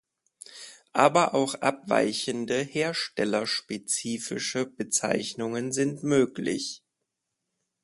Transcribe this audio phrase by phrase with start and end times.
[0.93, 6.81] Aber auch abweichende, herstellerspezifische Bezeichnungen sind möglich.